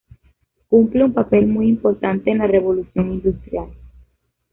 Cumple 0.67 1.03
un 1.03 1.13
papel 1.13 1.45
muy 1.45 1.67
importante 1.69 2.31
en 2.31 2.39
la 2.39 2.47
Revolución 2.47 3.11
Industrial. 3.11 3.67